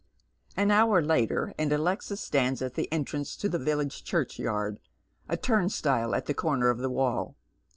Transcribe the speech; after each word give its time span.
An 0.57 0.71
hour 0.71 0.99
later, 1.03 1.53
and 1.59 1.71
Alexis 1.71 2.19
stands 2.21 2.63
at 2.63 2.73
the 2.73 2.91
entrance 2.91 3.35
to 3.35 3.47
the 3.47 3.59
village 3.59 4.03
church 4.03 4.39
yard, 4.39 4.79
a 5.29 5.37
turnstile 5.37 6.15
at 6.15 6.27
a 6.27 6.33
corner 6.33 6.71
of 6.71 6.79
the 6.79 6.89
wall. 6.89 7.35